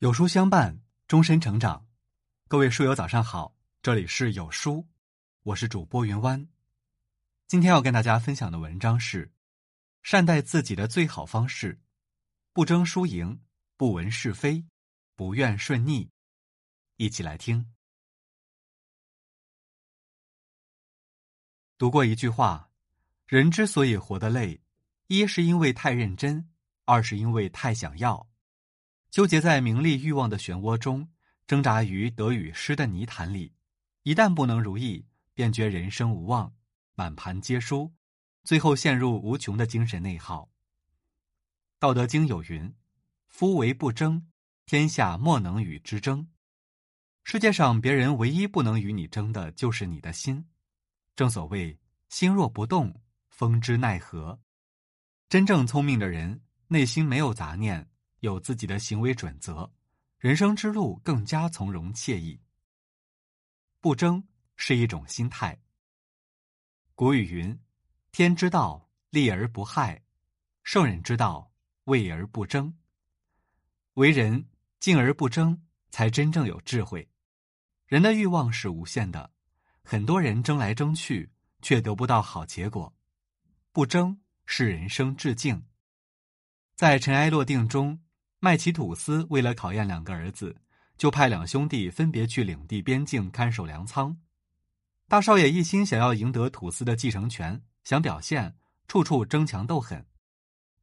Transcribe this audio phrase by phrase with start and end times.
[0.00, 0.78] 有书相伴，
[1.08, 1.88] 终身成长。
[2.48, 3.56] 各位书友，早上好！
[3.80, 4.86] 这里是有书，
[5.42, 6.46] 我是主播云湾。
[7.46, 9.32] 今天要跟大家分享的文章是：
[10.02, 11.80] 善待自己的最好方式，
[12.52, 13.40] 不争输赢，
[13.78, 14.66] 不闻是非，
[15.14, 16.10] 不愿顺逆。
[16.96, 17.72] 一起来听。
[21.78, 22.70] 读过一句话：
[23.26, 24.60] 人之所以活得累，
[25.06, 26.50] 一是因为太认真，
[26.84, 28.28] 二是因为太想要。
[29.16, 31.08] 纠结在名利欲望的漩涡中，
[31.46, 33.54] 挣扎于得与失的泥潭里，
[34.02, 36.54] 一旦不能如意，便觉人生无望，
[36.94, 37.90] 满盘皆输，
[38.44, 40.42] 最后陷入无穷的精神内耗。
[41.78, 42.70] 《道德经》有云
[43.26, 44.28] ：“夫唯不争，
[44.66, 46.28] 天下莫能与之争。”
[47.24, 50.46] 世界上别人唯一不能与你争的，就是你的心。
[51.14, 52.94] 正所谓“心若不动，
[53.30, 54.38] 风之奈何？”
[55.30, 57.88] 真正聪明的人，内心没有杂念。
[58.20, 59.70] 有自己的行为准则，
[60.18, 62.40] 人生之路更加从容惬意。
[63.80, 65.60] 不争是一种心态。
[66.94, 67.58] 古语云
[68.10, 70.02] ：“天之道，利而不害；
[70.62, 71.52] 圣人之道，
[71.84, 72.76] 畏而不争。”
[73.94, 74.48] 为人
[74.80, 77.08] 静而不争，才真正有智慧。
[77.86, 79.30] 人的欲望是无限的，
[79.82, 81.30] 很多人争来争去，
[81.62, 82.92] 却得不到好结果。
[83.72, 85.66] 不争是人生致敬。
[86.74, 88.02] 在尘埃落定中。
[88.46, 90.54] 麦奇土司为了考验两个儿子，
[90.96, 94.16] 就派两兄弟分别去领地边境看守粮仓。
[95.08, 98.54] 大少爷一心想要赢得土司的继承权，想表现，
[98.86, 100.06] 处处争强斗狠。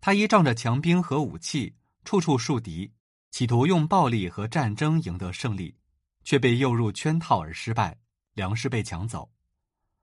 [0.00, 2.92] 他依仗着强兵和武器，处处树敌，
[3.32, 5.74] 企图用暴力和战争赢得胜利，
[6.22, 7.98] 却被诱入圈套而失败，
[8.34, 9.28] 粮食被抢走。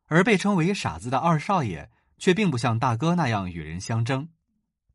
[0.07, 4.27] 而被称为傻子的二少爷，却并不像大哥那样与人相争，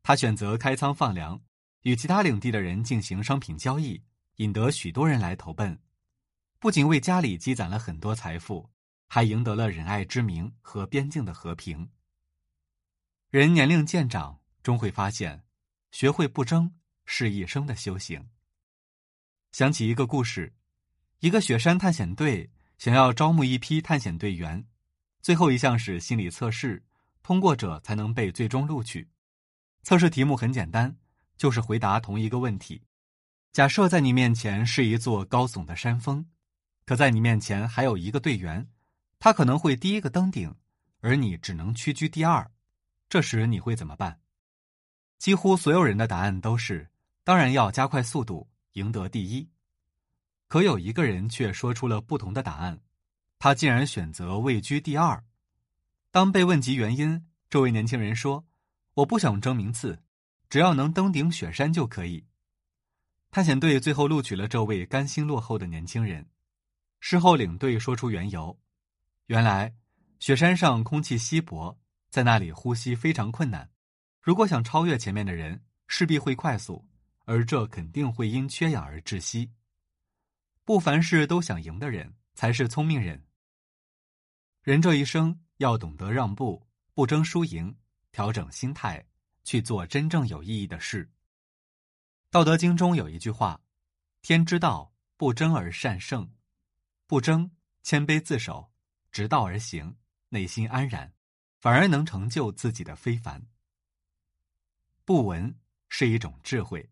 [0.03, 1.41] 他选择开仓放粮。
[1.81, 4.01] 与其他领地的人进行商品交易，
[4.35, 5.79] 引得许多人来投奔，
[6.59, 8.69] 不仅为家里积攒了很多财富，
[9.07, 11.89] 还赢得了仁爱之名和边境的和平。
[13.29, 15.43] 人年龄渐长，终会发现，
[15.91, 16.71] 学会不争
[17.05, 18.29] 是一生的修行。
[19.51, 20.53] 想起一个故事，
[21.19, 24.65] 一个雪山探险队想要招募一批探险队员，
[25.21, 26.83] 最后一项是心理测试，
[27.23, 29.09] 通过者才能被最终录取。
[29.81, 30.95] 测试题目很简单。
[31.41, 32.83] 就是回答同一个问题：
[33.51, 36.23] 假设在你面前是一座高耸的山峰，
[36.85, 38.69] 可在你面前还有一个队员，
[39.17, 40.53] 他可能会第一个登顶，
[40.99, 42.47] 而你只能屈居第二，
[43.09, 44.19] 这时你会怎么办？
[45.17, 46.91] 几乎所有人的答案都是：
[47.23, 49.49] 当然要加快速度，赢得第一。
[50.47, 52.79] 可有一个人却说出了不同的答案，
[53.39, 55.23] 他竟然选择位居第二。
[56.11, 58.45] 当被问及原因，这位年轻人说
[58.93, 59.97] ：“我不想争名次。”
[60.51, 62.25] 只要能登顶雪山就可以。
[63.31, 66.29] 探险队最后录取了这位甘心落后的年轻人。
[66.99, 68.59] 事后领队说出缘由：
[69.27, 69.73] 原来
[70.19, 71.79] 雪山上空气稀薄，
[72.09, 73.71] 在那里呼吸非常困难。
[74.21, 76.85] 如果想超越前面的人，势必会快速，
[77.23, 79.49] 而这肯定会因缺氧而窒息。
[80.65, 83.25] 不凡事都想赢的人才是聪明人。
[84.63, 87.73] 人这一生要懂得让步，不争输赢，
[88.11, 89.07] 调整心态。
[89.51, 91.05] 去做真正有意义的事。
[92.29, 93.59] 《道德经》中有一句话
[94.23, 96.31] ：“天之道，不争而善胜。
[97.05, 97.51] 不争，
[97.83, 98.71] 谦卑自守，
[99.11, 99.97] 直道而行，
[100.29, 101.11] 内心安然，
[101.59, 103.45] 反而能成就自己的非凡。”
[105.03, 105.53] 不闻
[105.89, 106.89] 是一种智慧。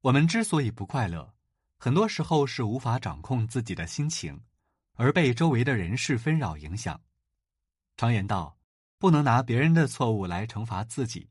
[0.00, 1.36] 我们之所以不快乐，
[1.76, 4.42] 很多时候是无法掌控自己的心情，
[4.94, 7.00] 而被周围的人事纷扰影响。
[7.96, 8.58] 常言道
[8.98, 11.30] ：“不能拿别人的错误来惩罚自己。”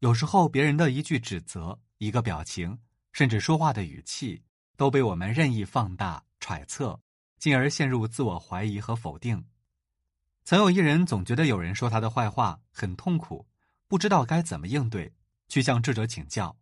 [0.00, 2.78] 有时候，别人的一句指责、一个表情，
[3.12, 4.42] 甚至说话的语气，
[4.74, 6.98] 都被我们任意放大、揣测，
[7.38, 9.44] 进而陷入自我怀疑和否定。
[10.42, 13.46] 曾有一人总觉得有人说他的坏话很痛苦，
[13.88, 15.12] 不知道该怎么应对，
[15.48, 16.56] 去向智者请教。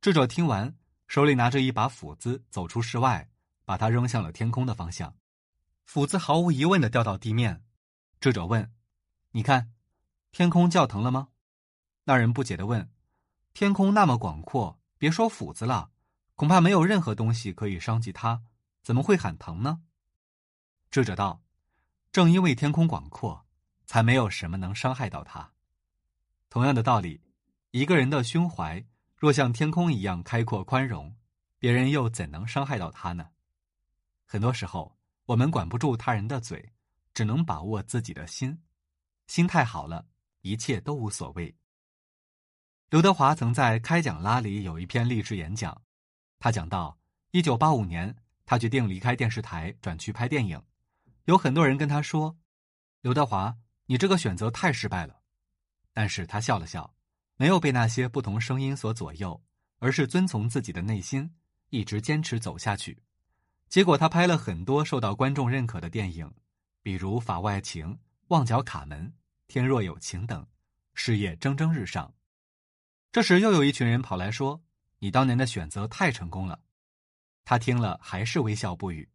[0.00, 0.74] 智者听完，
[1.08, 3.28] 手里拿着一把斧子，走出室外，
[3.66, 5.14] 把它扔向了天空的方向。
[5.84, 7.62] 斧子毫无疑问的掉到地面。
[8.18, 8.72] 智者问
[9.32, 9.72] ：“你看，
[10.30, 11.28] 天空叫疼了吗？”
[12.04, 12.90] 那人不解的问
[13.54, 15.90] ：“天空那么广阔，别说斧子了，
[16.34, 18.42] 恐怕没有任何东西可以伤及它，
[18.82, 19.82] 怎么会喊疼呢？”
[20.90, 21.42] 智者道
[22.10, 23.46] ：“正因为天空广阔，
[23.86, 25.52] 才没有什么能伤害到它。
[26.50, 27.22] 同样的道理，
[27.70, 28.84] 一个人的胸怀
[29.16, 31.16] 若像天空一样开阔宽容，
[31.58, 33.30] 别人又怎能伤害到他呢？
[34.26, 36.72] 很多时候，我们管不住他人的嘴，
[37.14, 38.60] 只能把握自己的心。
[39.28, 40.04] 心态好了，
[40.40, 41.56] 一切都无所谓。”
[42.92, 45.80] 刘德华曾在《开讲啦》里有一篇励志演讲，
[46.38, 46.98] 他讲到，
[47.30, 50.62] 一九八五年，他决定离开电视台，转去拍电影。
[51.24, 52.36] 有很多人跟他说
[53.00, 53.56] ：“刘德华，
[53.86, 55.22] 你这个选择太失败了。”
[55.94, 56.94] 但是他笑了笑，
[57.36, 59.42] 没有被那些不同声音所左右，
[59.78, 61.34] 而是遵从自己的内心，
[61.70, 63.02] 一直坚持走下去。
[63.70, 66.30] 结果，他拍了很多受到观众认可的电影，
[66.82, 67.86] 比如《法外情》
[68.28, 69.06] 《旺角卡门》
[69.48, 70.46] 《天若有情》等，
[70.92, 72.12] 事业蒸蒸日上。
[73.12, 74.62] 这时，又有一群人跑来说。
[75.00, 76.60] 你当年的选择太成功了，
[77.44, 79.10] 他听了还是微笑不语。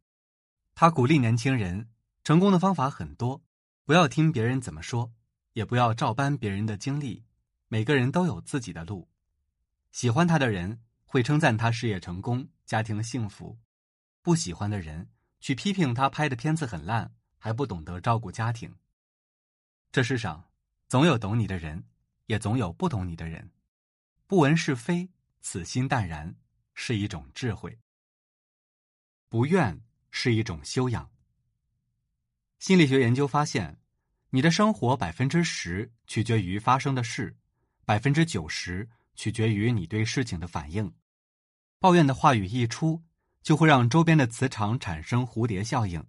[0.76, 1.90] 他鼓励年轻人，
[2.26, 3.42] 成功的方法很多，
[3.86, 5.14] 不要听别人怎么说，
[5.54, 7.24] 也不要照搬别人的经历，
[7.70, 9.10] 每个人都有自己的路。
[9.94, 13.58] 喜欢他的人会称赞他事业成功、家庭幸福，
[14.22, 15.10] 不喜欢的人
[15.40, 18.76] 去批评他拍的片子很烂，还不懂得照顾家庭。
[19.90, 20.44] 这世上
[20.90, 21.86] 总有懂你的人，
[22.26, 23.50] 也总有不懂你的人，
[24.28, 25.10] 不闻是非。
[25.40, 26.36] 此心淡然
[26.74, 27.80] 是一种智慧，
[29.30, 29.82] 不怨
[30.12, 31.10] 是一种修养。
[32.60, 33.80] 心理学研究发现，
[34.32, 37.38] 你的生活百分之十取决于发生的事，
[37.86, 40.94] 百分之九十取决于你对事情的反应。
[41.80, 43.02] 抱怨的话语一出，
[43.42, 46.06] 就会让周边的磁场产生蝴蝶效应。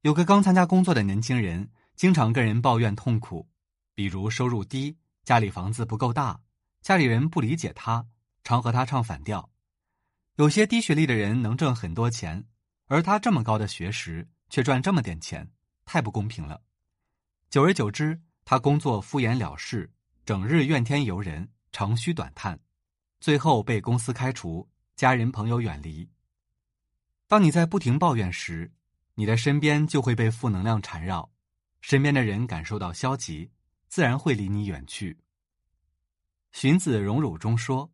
[0.00, 3.48] 有个刚参加工作的年轻人，经常跟人抱怨痛苦，
[3.94, 6.40] 比如收入低、家里房子不够大、
[6.86, 8.06] 家里人不理解他。
[8.44, 9.50] 常和他唱反调，
[10.36, 12.46] 有些低学历的人能挣很多钱，
[12.86, 15.50] 而他这么高的学识却赚这么点钱，
[15.84, 16.62] 太不公平了。
[17.50, 19.92] 久而久之，他工作敷衍了事，
[20.24, 22.56] 整日怨天尤人，长吁短叹，
[23.18, 26.08] 最后被公司开除，家人朋友远离。
[27.26, 28.72] 当你在不停抱怨时，
[29.16, 31.28] 你的身边就会被负能量缠绕，
[31.80, 33.50] 身边的人感受到消极，
[33.88, 35.18] 自然会离你远去。
[36.58, 37.92] 荀子·荣辱中说。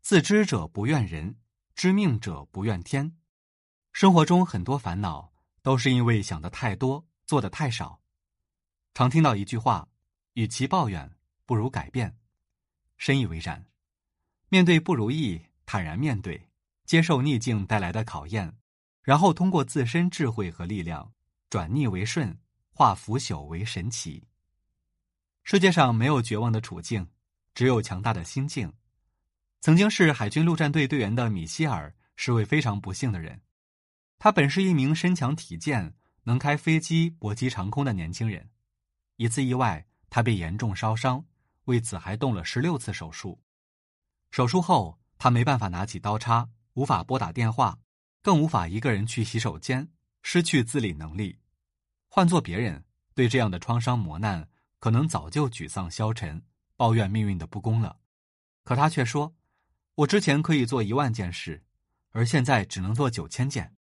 [0.00, 1.36] 自知者不怨人，
[1.76, 3.16] 知命者不怨天。
[3.92, 8.00] 生活中很多烦恼都是因为想的太多，做的太少。
[8.94, 9.88] 常听到一句话
[10.34, 11.14] ：“与其抱怨，
[11.46, 12.18] 不如改变。”
[12.98, 13.64] 深以为然。
[14.48, 16.48] 面对不如意，坦然面对，
[16.84, 18.58] 接受逆境带来的考验，
[19.04, 21.12] 然后通过自身智慧和力量，
[21.48, 22.36] 转逆为顺，
[22.72, 24.26] 化腐朽为神奇。
[25.44, 27.06] 世界上没有绝望的处境，
[27.54, 28.72] 只有强大的心境。
[29.60, 33.40] 曾经是海军陆战队队员的米歇尔是位非常不幸的人。
[34.18, 35.94] 他本是一名身强体健、
[36.24, 38.50] 能开飞机、搏击长空的年轻人。
[39.16, 41.24] 一次意外，他被严重烧伤，
[41.64, 43.42] 为此还动了十六次手术。
[44.30, 47.78] 手术后，他没办法拿起刀叉，无法拨打电话，
[48.22, 49.88] 更无法一个人去洗手间，
[50.22, 51.38] 失去自理能力。
[52.08, 54.48] 换做别人，对这样的创伤磨难，
[54.78, 56.42] 可能早就沮丧消沉，
[56.80, 57.98] 抱怨命运的不公了。
[58.64, 59.36] 可他却说。
[59.96, 61.62] 我之前可以做一万件事，
[62.12, 63.76] 而现在只能做九千件。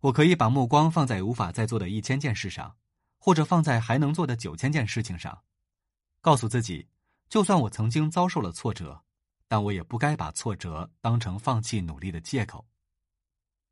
[0.00, 2.74] 我可以把目光放在无法再做的一千件事上，
[3.18, 5.42] 或者放在还能做的九千件事情上，
[6.22, 6.88] 告诉自己，
[7.28, 9.02] 就算我曾经遭受了挫折，
[9.48, 12.66] 但我也不该把挫折当成放弃努力的借口。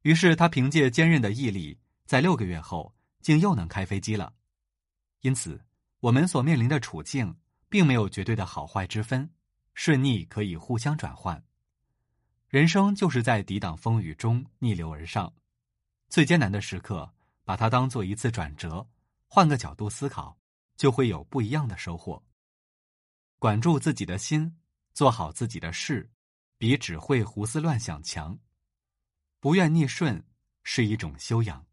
[0.03, 4.35] 于是他凭借坚韧的毅力，在六个月后竟又能开飞机了。
[5.21, 5.59] 因此，
[6.01, 7.35] 我们所面临的处境
[7.73, 9.31] 并没有绝对的好坏之分，
[9.73, 11.43] 顺逆可以互相转换。
[12.49, 15.33] 人生就是在抵挡风雨中逆流而上，
[16.11, 17.11] 最艰难的时刻，
[17.45, 18.87] 把它当做一次转折，
[19.27, 20.39] 换个角度思考，
[20.77, 22.23] 就会有不一样的收获。
[23.39, 24.55] 管住自己的心，
[24.93, 26.11] 做好自己的事，
[26.59, 28.39] 比只会胡思乱想强。
[29.41, 30.23] 不愿逆顺
[30.63, 31.65] 是一种修养。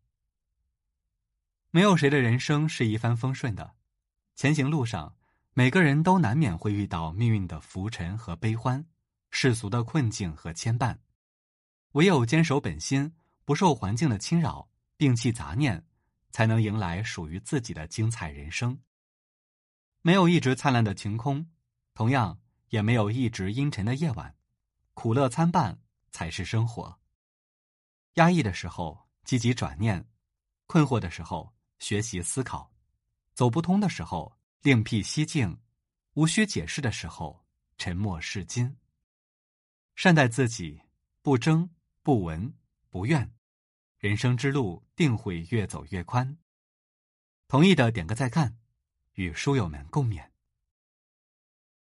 [1.72, 3.76] 没有谁的人生是一帆风顺的，
[4.38, 5.18] 前行路上，
[5.54, 8.86] 每个人都难免会遇到命运的浮沉和悲欢。
[9.32, 10.98] 世俗的困境和牵绊，
[11.92, 13.14] 唯有坚守本心，
[13.46, 15.86] 不受环境的侵扰，摒弃杂念，
[16.32, 18.80] 才能迎来属于自己的精彩人生。
[20.02, 21.48] 没有一直灿烂的晴空，
[21.94, 22.40] 同样
[22.70, 24.36] 也没有一直阴沉的夜晚，
[24.96, 25.80] 苦乐参半
[26.12, 27.00] 才是生活。
[28.16, 30.02] 压抑的时候，积极转念；
[30.66, 32.72] 困惑的时候，学习思考；
[33.36, 35.58] 走不通的时候，另辟蹊径；
[36.14, 37.46] 无需解释的时候，
[37.78, 38.76] 沉默是金。
[39.96, 40.82] 善待自己，
[41.22, 41.70] 不争
[42.04, 42.54] 不闻
[42.90, 43.34] 不怨，
[43.98, 46.38] 人生之路定会越走越宽。
[47.48, 48.58] 同意的点个再看，
[49.14, 50.29] 与书友们共勉。